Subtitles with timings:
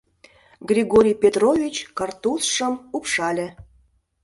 [0.69, 3.47] Григорий Петрович картузшым упшале.